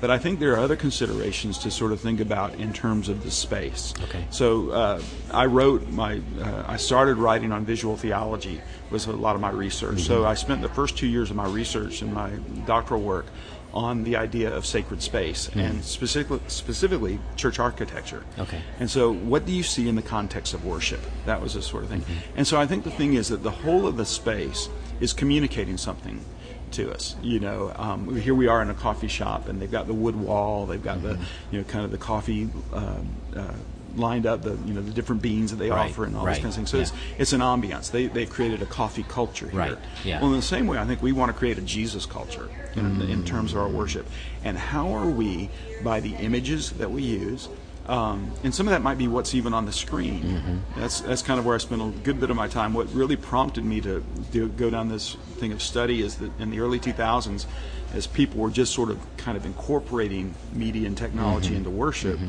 But 0.00 0.10
I 0.10 0.18
think 0.18 0.40
there 0.40 0.54
are 0.54 0.58
other 0.58 0.76
considerations 0.76 1.58
to 1.58 1.70
sort 1.70 1.92
of 1.92 2.00
think 2.00 2.20
about 2.20 2.54
in 2.54 2.72
terms 2.72 3.08
of 3.08 3.22
the 3.22 3.30
space. 3.30 3.92
Okay. 4.04 4.24
So 4.30 4.70
uh, 4.70 5.02
I 5.30 5.46
wrote 5.46 5.88
my, 5.88 6.20
uh, 6.40 6.64
I 6.66 6.76
started 6.76 7.16
writing 7.16 7.52
on 7.52 7.64
visual 7.64 7.96
theology 7.96 8.60
was 8.90 9.06
a 9.06 9.12
lot 9.12 9.34
of 9.34 9.40
my 9.40 9.50
research. 9.50 10.00
So 10.00 10.24
I 10.24 10.34
spent 10.34 10.62
the 10.62 10.68
first 10.68 10.96
two 10.96 11.06
years 11.06 11.30
of 11.30 11.36
my 11.36 11.46
research 11.46 12.02
and 12.02 12.12
my 12.12 12.30
doctoral 12.66 13.02
work 13.02 13.26
on 13.72 14.02
the 14.04 14.16
idea 14.16 14.52
of 14.52 14.66
sacred 14.66 15.02
space 15.02 15.48
and 15.54 15.84
specifically, 15.84 16.40
specifically 16.48 17.20
church 17.36 17.58
architecture. 17.58 18.24
Okay. 18.38 18.60
And 18.78 18.90
so, 18.90 19.12
what 19.12 19.46
do 19.46 19.52
you 19.52 19.62
see 19.62 19.88
in 19.88 19.94
the 19.94 20.02
context 20.02 20.54
of 20.54 20.64
worship? 20.64 21.00
That 21.26 21.40
was 21.40 21.54
the 21.54 21.62
sort 21.62 21.84
of 21.84 21.90
thing. 21.90 22.04
And 22.36 22.46
so, 22.46 22.60
I 22.60 22.66
think 22.66 22.84
the 22.84 22.90
thing 22.90 23.14
is 23.14 23.28
that 23.28 23.42
the 23.42 23.50
whole 23.50 23.86
of 23.86 23.96
the 23.96 24.04
space 24.04 24.68
is 24.98 25.12
communicating 25.12 25.76
something 25.76 26.24
to 26.72 26.92
us. 26.92 27.16
You 27.22 27.40
know, 27.40 27.72
um, 27.76 28.16
here 28.20 28.34
we 28.34 28.46
are 28.48 28.62
in 28.62 28.70
a 28.70 28.74
coffee 28.74 29.08
shop, 29.08 29.48
and 29.48 29.60
they've 29.60 29.70
got 29.70 29.86
the 29.86 29.94
wood 29.94 30.16
wall. 30.16 30.66
They've 30.66 30.82
got 30.82 31.02
the, 31.02 31.18
you 31.50 31.58
know, 31.58 31.64
kind 31.64 31.84
of 31.84 31.90
the 31.90 31.98
coffee. 31.98 32.48
Um, 32.72 33.08
uh, 33.36 33.52
lined 33.96 34.24
up 34.24 34.42
the 34.42 34.56
you 34.66 34.72
know 34.72 34.80
the 34.80 34.92
different 34.92 35.20
beans 35.20 35.50
that 35.50 35.56
they 35.56 35.68
Right, 35.68 35.90
offer 35.90 36.04
and 36.04 36.16
all 36.16 36.24
right, 36.24 36.34
those 36.34 36.42
kinds 36.42 36.54
of 36.56 36.68
things 36.68 36.70
so 36.70 36.76
yeah. 36.76 36.82
it's 36.84 36.92
it's 37.18 37.32
an 37.32 37.40
ambiance 37.40 37.90
they 37.90 38.06
they've 38.06 38.30
created 38.30 38.62
a 38.62 38.66
coffee 38.66 39.02
culture 39.02 39.48
here 39.48 39.58
Right, 39.58 39.78
yeah. 40.04 40.20
well 40.20 40.30
in 40.30 40.36
the 40.36 40.42
same 40.42 40.68
way 40.68 40.78
I 40.78 40.84
think 40.84 41.02
we 41.02 41.10
want 41.10 41.32
to 41.32 41.36
create 41.36 41.58
a 41.58 41.60
Jesus 41.60 42.06
culture 42.06 42.48
in, 42.76 43.02
in 43.02 43.24
terms 43.24 43.50
of 43.52 43.58
our 43.58 43.68
worship 43.68 44.06
and 44.44 44.56
how 44.56 44.92
are 44.92 45.10
we 45.10 45.50
by 45.82 45.98
the 45.98 46.14
images 46.14 46.70
that 46.74 46.92
we 46.92 47.02
use 47.02 47.48
um, 47.86 48.30
and 48.44 48.54
some 48.54 48.66
of 48.68 48.70
that 48.72 48.82
might 48.82 48.98
be 48.98 49.08
what's 49.08 49.34
even 49.34 49.52
on 49.54 49.64
the 49.66 49.72
screen. 49.72 50.22
Mm-hmm. 50.22 50.80
That's 50.80 51.00
that's 51.00 51.22
kind 51.22 51.38
of 51.40 51.46
where 51.46 51.54
I 51.54 51.58
spent 51.58 51.82
a 51.82 51.86
good 52.04 52.20
bit 52.20 52.30
of 52.30 52.36
my 52.36 52.46
time. 52.48 52.72
What 52.74 52.92
really 52.94 53.16
prompted 53.16 53.64
me 53.64 53.80
to, 53.80 54.04
to 54.32 54.48
go 54.50 54.70
down 54.70 54.88
this 54.88 55.14
thing 55.38 55.52
of 55.52 55.60
study 55.62 56.02
is 56.02 56.16
that 56.16 56.30
in 56.38 56.50
the 56.50 56.60
early 56.60 56.78
2000s, 56.78 57.46
as 57.94 58.06
people 58.06 58.40
were 58.40 58.50
just 58.50 58.72
sort 58.74 58.90
of 58.90 58.98
kind 59.16 59.36
of 59.36 59.44
incorporating 59.44 60.34
media 60.52 60.86
and 60.86 60.96
technology 60.96 61.48
Mm-hmm. 61.48 61.56
into 61.56 61.70
worship, 61.70 62.20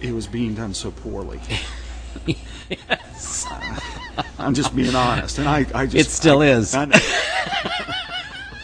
it 0.00 0.12
was 0.12 0.26
being 0.26 0.54
done 0.54 0.74
so 0.74 0.90
poorly. 0.90 1.40
I'm 4.38 4.54
just 4.54 4.74
being 4.74 4.94
honest, 4.94 5.38
and 5.38 5.48
I, 5.48 5.66
I 5.74 5.86
just 5.86 5.94
It 6.08 6.10
still 6.10 6.40
I- 6.42 6.46
is. 6.46 6.74
I 6.74 6.84
know. 6.86 6.98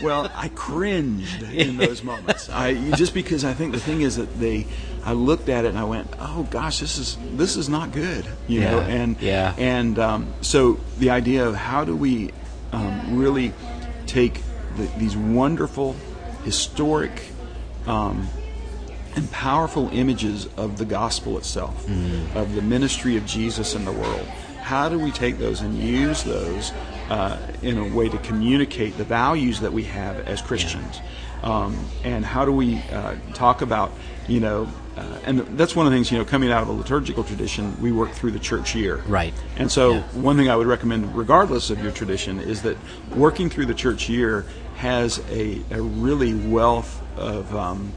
well, 0.03 0.31
I 0.35 0.49
cringed 0.49 1.43
in 1.43 1.77
those 1.77 2.03
moments. 2.13 2.49
I 2.49 2.75
just 2.93 3.15
because 3.15 3.45
I 3.45 3.53
think 3.53 3.73
the 3.73 3.81
thing 3.81 4.03
is 4.03 4.17
that 4.17 4.39
they, 4.39 4.67
I 5.05 5.13
looked 5.13 5.49
at 5.49 5.65
it 5.65 5.69
and 5.69 5.79
I 5.79 5.85
went, 5.85 6.09
oh 6.19 6.47
gosh, 6.51 6.81
this 6.81 6.99
is 6.99 7.17
this 7.35 7.57
is 7.57 7.69
not 7.69 7.93
good, 7.93 8.27
you 8.49 8.61
know, 8.61 8.81
and 8.81 9.21
yeah. 9.21 9.55
and 9.59 9.99
um, 9.99 10.33
so 10.41 10.81
the 10.99 11.11
idea 11.11 11.47
of 11.47 11.55
how 11.55 11.85
do 11.85 11.97
we 11.97 12.31
um, 12.73 13.19
really 13.19 13.53
take 14.07 14.41
the, 14.77 14.85
these 14.99 15.17
wonderful 15.17 15.97
historic 16.45 17.23
um, 17.87 18.29
and 19.15 19.31
powerful 19.31 19.91
images 19.93 20.49
of 20.57 20.79
the 20.79 20.85
gospel 20.85 21.37
itself, 21.37 21.89
of 22.35 22.55
the 22.55 22.63
ministry 22.63 23.17
of 23.17 23.27
Jesus 23.27 23.75
in 23.75 23.85
the 23.85 23.93
world. 23.93 24.27
How 24.61 24.89
do 24.89 24.99
we 24.99 25.11
take 25.11 25.39
those 25.39 25.61
and 25.61 25.77
use 25.77 26.23
those 26.23 26.73
uh, 27.09 27.39
in 27.63 27.79
a 27.79 27.85
way 27.85 28.09
to 28.09 28.19
communicate 28.19 28.97
the 28.97 29.05
values 29.05 29.61
that 29.61 29.73
we 29.73 29.85
have 29.85 30.21
as 30.29 30.41
Christians? 30.41 31.01
Um, 31.43 31.77
and 32.05 32.25
how 32.25 32.45
do 32.45 32.53
we 32.53 32.79
uh, 32.93 33.17
talk 33.35 33.63
about, 33.63 33.93
you 34.29 34.39
know, 34.41 34.69
uh, 34.97 35.19
and 35.25 35.41
that's 35.59 35.75
one 35.75 35.87
of 35.87 35.93
the 35.93 35.97
things, 35.97 36.13
you 36.13 36.19
know, 36.19 36.25
coming 36.25 36.53
out 36.53 36.63
of 36.63 36.69
the 36.69 36.75
liturgical 36.75 37.25
tradition, 37.25 37.77
we 37.81 37.91
work 37.91 38.13
through 38.13 38.31
the 38.31 38.39
church 38.39 38.75
year. 38.75 38.99
Right. 39.09 39.35
And 39.57 39.71
so, 39.73 39.95
Yeah. 39.95 40.03
one 40.13 40.37
thing 40.37 40.49
I 40.51 40.55
would 40.57 40.67
recommend, 40.69 41.17
regardless 41.17 41.71
of 41.71 41.83
your 41.83 41.91
tradition, 41.93 42.39
is 42.39 42.63
that 42.63 42.77
working 43.17 43.49
through 43.51 43.67
the 43.67 43.75
church 43.75 44.09
year 44.09 44.45
has 44.77 45.21
a, 45.31 45.63
a 45.71 45.81
really 45.81 46.35
wealth 46.35 47.03
of 47.17 47.55
um, 47.57 47.93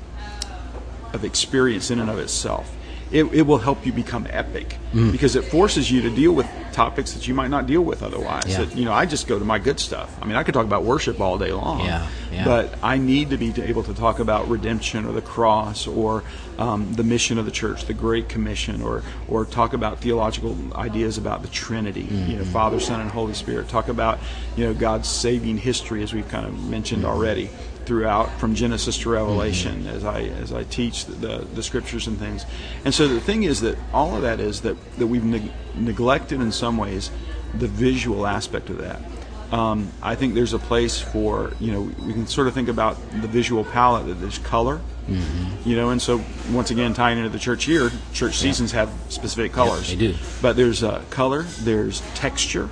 of 1.14 1.24
experience 1.24 1.92
in 1.92 2.00
and 2.00 2.10
of 2.10 2.20
itself. 2.20 2.76
It, 3.12 3.26
it 3.34 3.44
will 3.44 3.60
help 3.60 3.86
you 3.86 3.94
become 3.94 4.28
epic 4.30 4.78
Mm. 4.94 5.12
because 5.12 5.36
it 5.36 5.44
forces 5.44 5.92
you 5.92 6.02
to 6.02 6.10
deal 6.10 6.32
with 6.32 6.48
topics 6.76 7.14
that 7.14 7.28
you 7.28 7.34
might 7.34 7.50
not 7.50 7.66
deal 7.66 7.82
with 7.82 8.04
otherwise. 8.04 8.44
Yeah. 8.48 8.66
That, 8.66 8.76
you 8.78 8.86
know, 8.86 8.94
I 8.94 9.06
just 9.06 9.28
go 9.28 9.40
to 9.40 9.46
my 9.46 9.58
good 9.60 9.80
stuff. 9.80 10.16
I 10.22 10.26
mean, 10.26 10.36
I 10.36 10.44
could 10.44 10.54
talk 10.54 10.66
about 10.66 10.84
worship 10.84 11.20
all 11.22 11.38
day 11.38 11.52
long, 11.52 11.80
Yeah, 11.80 12.08
yeah. 12.32 12.46
but 12.46 12.78
I 12.84 12.98
need 12.98 13.30
to 13.32 13.38
be 13.38 13.54
able 13.64 13.84
to 13.84 13.94
talk 13.94 14.20
about 14.20 14.48
redemption 14.50 15.06
or 15.06 15.14
the 15.14 15.22
cross 15.22 15.88
or 15.88 16.24
um, 16.60 16.94
the 16.94 17.04
mission 17.04 17.38
of 17.38 17.46
the 17.46 17.52
church, 17.52 17.86
the 17.86 17.94
Great 17.94 18.28
Commission, 18.30 18.82
or 18.82 19.04
or 19.28 19.46
talk 19.46 19.74
about 19.74 20.00
theological 20.00 20.56
ideas 20.76 21.18
about 21.18 21.42
the 21.42 21.48
Trinity, 21.50 22.02
you 22.02 22.08
Mm-hmm. 22.08 22.38
know, 22.40 22.46
Father, 22.46 22.80
Son, 22.80 23.00
and 23.02 23.10
Holy 23.10 23.34
Spirit. 23.34 23.68
Talk 23.70 23.88
about 23.88 24.20
you 24.58 24.66
know 24.66 24.74
God's 24.74 25.08
saving 25.10 25.58
history, 25.58 26.04
as 26.04 26.14
we've 26.14 26.28
kind 26.30 26.46
of 26.46 26.54
mentioned 26.70 27.04
Mm-hmm. 27.04 27.12
already, 27.12 27.50
throughout 27.86 28.32
from 28.40 28.56
Genesis 28.56 28.98
to 29.00 29.10
Revelation, 29.10 29.88
as 29.88 30.04
I 30.04 30.22
as 30.24 30.52
I 30.52 30.64
teach 30.64 31.06
the, 31.06 31.14
the 31.14 31.38
the 31.56 31.64
scriptures 31.64 32.08
and 32.08 32.18
things. 32.18 32.46
And 32.84 32.94
so 32.94 33.08
the 33.08 33.20
thing 33.22 33.44
is 33.44 33.62
that 33.62 33.78
all 33.94 34.16
of 34.16 34.22
that 34.24 34.40
is 34.40 34.62
that 34.62 34.76
that 34.98 35.08
we've 35.08 35.24
neg- 35.24 35.52
neglected 35.76 36.42
in 36.42 36.52
some 36.52 36.78
ways 36.78 37.12
the 37.54 37.68
visual 37.68 38.26
aspect 38.28 38.70
of 38.70 38.78
that. 38.80 39.02
Um, 39.52 39.92
I 40.02 40.16
think 40.16 40.34
there's 40.34 40.54
a 40.54 40.60
place 40.60 41.00
for 41.00 41.54
you 41.60 41.72
know 41.72 41.82
we 42.06 42.14
can 42.14 42.28
sort 42.28 42.48
of 42.48 42.54
think 42.54 42.68
about 42.68 42.98
the 43.22 43.28
visual 43.28 43.64
palette 43.64 44.08
that 44.08 44.16
there's 44.16 44.40
color, 44.40 44.82
you 45.64 45.76
know, 45.76 45.92
and 45.92 46.02
so 46.02 46.20
once 46.52 46.72
again 46.72 46.94
tying 46.96 47.18
into 47.20 47.30
the 47.30 47.40
church 47.40 47.68
year, 47.68 47.92
church 48.12 48.38
seasons 48.38 48.72
have 48.72 48.90
specific 49.10 49.54
colors. 49.54 49.88
they 49.90 49.96
do. 49.96 50.16
But 50.42 50.56
there's 50.56 50.84
uh, 50.84 51.04
color, 51.12 51.44
there's 51.62 52.02
texture, 52.16 52.70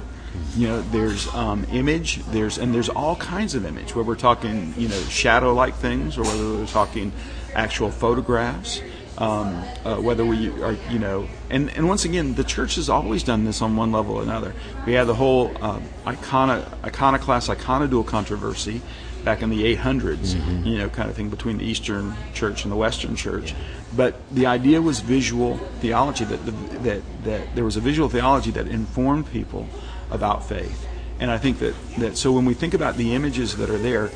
you 0.56 0.68
know, 0.68 0.82
there's 0.82 1.28
um, 1.34 1.66
image, 1.72 2.24
there's 2.26 2.58
and 2.58 2.74
there's 2.74 2.90
all 2.90 3.16
kinds 3.16 3.56
of 3.56 3.66
image. 3.66 3.96
Where 3.96 4.04
we're 4.04 4.16
talking, 4.16 4.74
you 4.78 4.88
know, 4.88 5.00
shadow-like 5.04 5.76
things, 5.76 6.18
or 6.18 6.24
whether 6.24 6.44
we're 6.44 6.68
talking 6.68 7.12
actual 7.54 7.92
photographs. 7.92 8.82
Um, 9.16 9.64
uh, 9.86 9.98
whether 9.98 10.26
we 10.26 10.50
are, 10.64 10.76
you 10.90 10.98
know, 10.98 11.28
and, 11.52 11.70
and 11.78 11.88
once 11.88 12.04
again, 12.04 12.34
the 12.34 12.44
church 12.44 12.76
has 12.76 12.90
always 12.90 13.22
done 13.22 13.46
this 13.46 13.62
on 13.62 13.76
one 13.76 13.92
level 13.92 14.16
or 14.16 14.24
another. 14.24 14.56
We 14.88 14.94
had 14.94 15.06
the 15.06 15.14
whole 15.14 15.52
uh, 15.62 15.80
icona, 16.04 16.68
iconoclast, 16.84 17.48
iconodule 17.48 18.04
controversy 18.04 18.82
back 19.24 19.42
in 19.42 19.50
the 19.50 19.76
800s, 19.76 20.66
you 20.66 20.78
know, 20.78 20.90
kind 20.90 21.10
of 21.10 21.16
thing 21.16 21.30
between 21.30 21.58
the 21.58 21.66
Eastern 21.66 22.16
Church 22.34 22.64
and 22.64 22.72
the 22.72 22.76
Western 22.76 23.16
Church. 23.16 23.54
But 23.96 24.16
the 24.32 24.48
idea 24.48 24.82
was 24.82 25.00
visual 25.00 25.58
theology 25.80 26.26
that, 26.26 26.46
the, 26.46 26.52
that 26.80 27.02
that 27.24 27.56
there 27.56 27.64
was 27.64 27.78
a 27.78 27.80
visual 27.80 28.10
theology 28.10 28.52
that 28.52 28.68
informed 28.68 29.32
people 29.32 29.68
about 30.14 30.48
faith. 30.48 30.88
And 31.20 31.30
I 31.30 31.38
think 31.38 31.60
that, 31.60 31.76
that 31.98 32.18
so 32.18 32.32
when 32.32 32.46
we 32.46 32.54
think 32.54 32.74
about 32.74 32.96
the 32.96 33.14
images 33.14 33.58
that 33.58 33.70
are 33.70 33.78
there, 33.78 34.12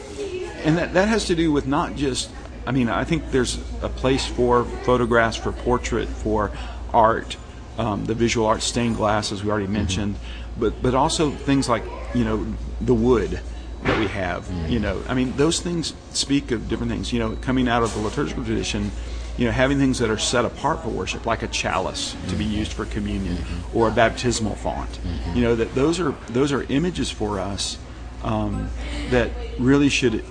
and 0.63 0.77
that, 0.77 0.93
that 0.93 1.07
has 1.07 1.25
to 1.25 1.35
do 1.35 1.51
with 1.51 1.67
not 1.67 1.95
just 1.95 2.29
I 2.67 2.71
mean, 2.71 2.89
I 2.89 3.05
think 3.05 3.31
there's 3.31 3.57
a 3.81 3.87
place 3.87 4.25
for 4.25 4.65
photographs, 4.65 5.37
for 5.37 5.53
portrait, 5.53 6.09
for 6.09 6.51
art, 6.93 7.37
um, 7.77 8.03
the 8.03 8.13
visual 8.13 8.45
art, 8.45 8.61
stained 8.61 8.97
glass, 8.97 9.31
as 9.31 9.41
we 9.41 9.49
already 9.49 9.67
mentioned, 9.67 10.17
but 10.57 10.81
but 10.81 10.93
also 10.93 11.31
things 11.31 11.69
like 11.69 11.83
you 12.13 12.25
know 12.25 12.45
the 12.81 12.93
wood 12.93 13.39
that 13.83 13.99
we 13.99 14.07
have. 14.07 14.51
You 14.69 14.79
know, 14.79 15.01
I 15.07 15.13
mean, 15.13 15.31
those 15.37 15.61
things 15.61 15.93
speak 16.11 16.51
of 16.51 16.67
different 16.67 16.91
things. 16.91 17.13
You 17.13 17.19
know, 17.19 17.37
coming 17.37 17.69
out 17.69 17.83
of 17.83 17.93
the 17.93 18.01
liturgical 18.01 18.43
tradition, 18.43 18.91
you 19.37 19.45
know, 19.45 19.51
having 19.51 19.77
things 19.77 19.99
that 19.99 20.09
are 20.09 20.17
set 20.17 20.45
apart 20.45 20.81
for 20.81 20.89
worship, 20.89 21.25
like 21.25 21.43
a 21.43 21.47
chalice 21.47 22.15
to 22.29 22.35
be 22.35 22.45
used 22.45 22.73
for 22.73 22.85
communion, 22.85 23.37
or 23.73 23.87
a 23.87 23.91
baptismal 23.91 24.55
font. 24.55 24.99
You 25.35 25.41
know, 25.41 25.55
that 25.55 25.73
those 25.75 25.99
are 25.99 26.15
those 26.29 26.51
are 26.51 26.63
images 26.63 27.11
for 27.11 27.39
us 27.39 27.77
um, 28.23 28.69
that 29.09 29.31
really 29.59 29.89
should 29.89 30.23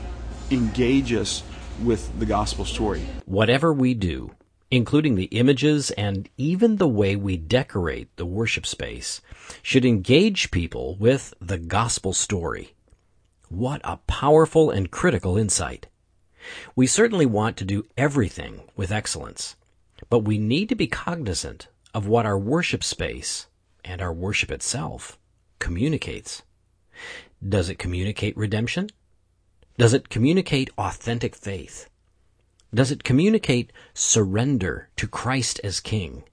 engage 0.50 1.12
us 1.12 1.42
with 1.82 2.18
the 2.18 2.26
gospel 2.26 2.64
story. 2.64 3.06
Whatever 3.26 3.72
we 3.72 3.94
do, 3.94 4.32
including 4.70 5.14
the 5.14 5.24
images 5.26 5.90
and 5.92 6.28
even 6.36 6.76
the 6.76 6.88
way 6.88 7.14
we 7.16 7.36
decorate 7.36 8.14
the 8.16 8.26
worship 8.26 8.66
space, 8.66 9.20
should 9.62 9.84
engage 9.84 10.50
people 10.50 10.96
with 10.98 11.34
the 11.40 11.58
gospel 11.58 12.12
story. 12.12 12.74
What 13.48 13.80
a 13.84 13.98
powerful 14.08 14.70
and 14.70 14.90
critical 14.90 15.36
insight. 15.36 15.86
We 16.74 16.86
certainly 16.86 17.26
want 17.26 17.56
to 17.56 17.64
do 17.64 17.86
everything 17.96 18.62
with 18.76 18.92
excellence, 18.92 19.56
but 20.10 20.20
we 20.20 20.38
need 20.38 20.68
to 20.68 20.74
be 20.74 20.86
cognizant 20.86 21.68
of 21.94 22.06
what 22.06 22.26
our 22.26 22.38
worship 22.38 22.84
space 22.84 23.46
and 23.84 24.02
our 24.02 24.12
worship 24.12 24.50
itself 24.50 25.18
communicates. 25.58 26.42
Does 27.46 27.68
it 27.68 27.78
communicate 27.78 28.36
redemption? 28.36 28.90
Does 29.78 29.94
it 29.94 30.08
communicate 30.08 30.70
authentic 30.78 31.34
faith? 31.34 31.88
Does 32.74 32.90
it 32.90 33.04
communicate 33.04 33.72
surrender 33.94 34.88
to 34.96 35.06
Christ 35.06 35.60
as 35.62 35.80
King? 35.80 36.24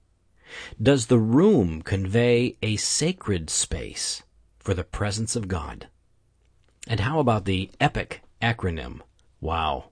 Does 0.80 1.06
the 1.06 1.18
room 1.18 1.82
convey 1.82 2.56
a 2.62 2.76
sacred 2.76 3.50
space 3.50 4.22
for 4.58 4.74
the 4.74 4.84
presence 4.84 5.36
of 5.36 5.48
God? 5.48 5.88
And 6.86 7.00
how 7.00 7.18
about 7.18 7.44
the 7.44 7.70
EPIC 7.80 8.20
acronym? 8.42 9.00
Wow. 9.40 9.90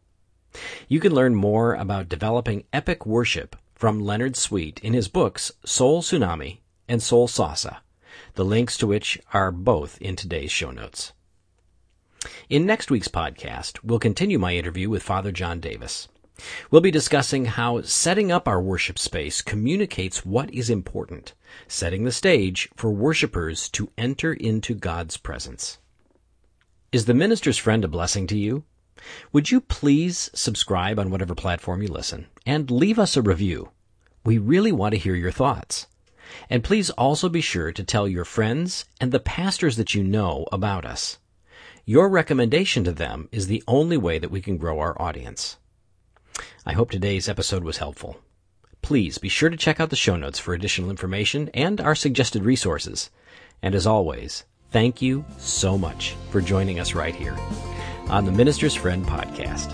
You 0.88 1.00
can 1.00 1.14
learn 1.14 1.34
more 1.34 1.74
about 1.74 2.08
developing 2.08 2.64
epic 2.72 3.06
worship 3.06 3.56
from 3.74 4.00
Leonard 4.00 4.36
Sweet 4.36 4.80
in 4.80 4.92
his 4.92 5.08
books 5.08 5.52
Soul 5.64 6.02
Tsunami 6.02 6.58
and 6.88 7.02
Soul 7.02 7.26
Salsa, 7.28 7.78
the 8.34 8.44
links 8.44 8.76
to 8.78 8.86
which 8.86 9.18
are 9.32 9.50
both 9.50 10.00
in 10.00 10.16
today's 10.16 10.52
show 10.52 10.70
notes. 10.70 11.12
In 12.48 12.66
next 12.66 12.90
week's 12.90 13.08
podcast, 13.08 13.82
we'll 13.82 13.98
continue 13.98 14.38
my 14.38 14.54
interview 14.54 14.88
with 14.88 15.02
Father 15.02 15.32
Jon 15.32 15.58
Davis. 15.58 16.08
We'll 16.70 16.80
be 16.80 16.90
discussing 16.90 17.46
how 17.46 17.82
setting 17.82 18.30
up 18.30 18.48
our 18.48 18.60
worship 18.60 18.98
space 18.98 19.42
communicates 19.42 20.24
what 20.24 20.52
is 20.52 20.70
important, 20.70 21.34
setting 21.68 22.04
the 22.04 22.12
stage 22.12 22.68
for 22.76 22.90
worshipers 22.90 23.68
to 23.70 23.90
enter 23.98 24.32
into 24.32 24.74
God's 24.74 25.16
presence. 25.16 25.78
Is 26.90 27.06
the 27.06 27.14
minister's 27.14 27.58
friend 27.58 27.84
a 27.84 27.88
blessing 27.88 28.26
to 28.28 28.38
you? 28.38 28.64
Would 29.32 29.50
you 29.50 29.60
please 29.60 30.30
subscribe 30.34 30.98
on 30.98 31.10
whatever 31.10 31.34
platform 31.34 31.82
you 31.82 31.88
listen 31.88 32.26
and 32.46 32.70
leave 32.70 32.98
us 32.98 33.16
a 33.16 33.22
review? 33.22 33.70
We 34.24 34.38
really 34.38 34.72
want 34.72 34.92
to 34.92 34.98
hear 34.98 35.14
your 35.14 35.32
thoughts. 35.32 35.86
And 36.48 36.64
please 36.64 36.90
also 36.90 37.28
be 37.28 37.40
sure 37.40 37.72
to 37.72 37.84
tell 37.84 38.08
your 38.08 38.24
friends 38.24 38.84
and 39.00 39.12
the 39.12 39.20
pastors 39.20 39.76
that 39.76 39.94
you 39.94 40.02
know 40.02 40.46
about 40.52 40.84
us. 40.84 41.18
Your 41.84 42.08
recommendation 42.08 42.84
to 42.84 42.92
them 42.92 43.28
is 43.32 43.46
the 43.46 43.64
only 43.66 43.96
way 43.96 44.18
that 44.18 44.30
we 44.30 44.40
can 44.40 44.56
grow 44.56 44.78
our 44.78 45.00
audience. 45.00 45.56
I 46.64 46.72
hope 46.72 46.90
today's 46.90 47.28
episode 47.28 47.64
was 47.64 47.78
helpful. 47.78 48.18
Please 48.82 49.18
be 49.18 49.28
sure 49.28 49.50
to 49.50 49.56
check 49.56 49.80
out 49.80 49.90
the 49.90 49.96
show 49.96 50.16
notes 50.16 50.38
for 50.38 50.54
additional 50.54 50.90
information 50.90 51.50
and 51.54 51.80
our 51.80 51.94
suggested 51.94 52.44
resources. 52.44 53.10
And 53.62 53.74
as 53.74 53.86
always, 53.86 54.44
thank 54.70 55.02
you 55.02 55.24
so 55.38 55.76
much 55.76 56.14
for 56.30 56.40
joining 56.40 56.80
us 56.80 56.94
right 56.94 57.14
here 57.14 57.36
on 58.08 58.24
the 58.24 58.32
Minister's 58.32 58.74
Friend 58.74 59.04
podcast. 59.04 59.72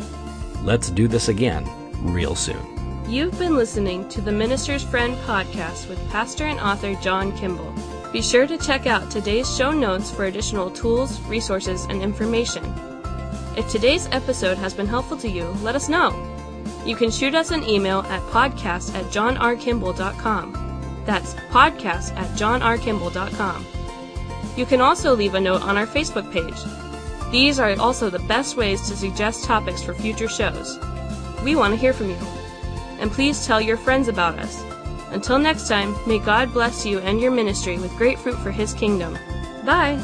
Let's 0.64 0.90
do 0.90 1.08
this 1.08 1.28
again 1.28 1.68
real 2.02 2.34
soon. 2.34 2.78
You've 3.08 3.38
been 3.38 3.56
listening 3.56 4.08
to 4.10 4.20
the 4.20 4.32
Minister's 4.32 4.82
Friend 4.82 5.16
podcast 5.18 5.88
with 5.88 6.10
pastor 6.10 6.44
and 6.44 6.60
author 6.60 6.94
John 6.96 7.36
Kimball. 7.38 7.72
Be 8.12 8.22
sure 8.22 8.46
to 8.46 8.58
check 8.58 8.86
out 8.86 9.10
today's 9.10 9.54
show 9.56 9.70
notes 9.70 10.10
for 10.10 10.24
additional 10.26 10.70
tools, 10.70 11.20
resources, 11.22 11.84
and 11.86 12.02
information. 12.02 12.64
If 13.56 13.68
today's 13.70 14.08
episode 14.12 14.58
has 14.58 14.74
been 14.74 14.86
helpful 14.86 15.16
to 15.18 15.28
you, 15.28 15.44
let 15.62 15.74
us 15.74 15.88
know. 15.88 16.10
You 16.86 16.96
can 16.96 17.10
shoot 17.10 17.34
us 17.34 17.50
an 17.50 17.64
email 17.64 18.00
at 18.00 18.22
podcast 18.24 18.94
at 18.94 19.04
johnrkimball.com. 19.06 21.02
That's 21.04 21.34
podcast 21.50 22.14
at 22.16 22.28
johnrkimball.com. 22.36 23.66
You 24.56 24.66
can 24.66 24.80
also 24.80 25.14
leave 25.14 25.34
a 25.34 25.40
note 25.40 25.62
on 25.62 25.76
our 25.76 25.86
Facebook 25.86 26.30
page. 26.32 26.87
These 27.30 27.58
are 27.58 27.78
also 27.78 28.08
the 28.08 28.18
best 28.20 28.56
ways 28.56 28.88
to 28.88 28.96
suggest 28.96 29.44
topics 29.44 29.82
for 29.82 29.94
future 29.94 30.28
shows. 30.28 30.78
We 31.42 31.56
want 31.56 31.74
to 31.74 31.80
hear 31.80 31.92
from 31.92 32.10
you. 32.10 32.16
And 33.00 33.10
please 33.10 33.46
tell 33.46 33.60
your 33.60 33.76
friends 33.76 34.08
about 34.08 34.38
us. 34.38 34.62
Until 35.10 35.38
next 35.38 35.68
time, 35.68 35.94
may 36.06 36.18
God 36.18 36.52
bless 36.52 36.84
you 36.84 36.98
and 37.00 37.20
your 37.20 37.30
ministry 37.30 37.78
with 37.78 37.96
great 37.96 38.18
fruit 38.18 38.38
for 38.38 38.50
His 38.50 38.74
kingdom. 38.74 39.18
Bye! 39.64 40.02